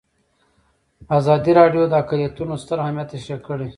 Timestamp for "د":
1.87-1.93